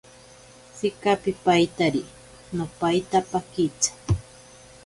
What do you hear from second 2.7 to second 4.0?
paita pakitsa.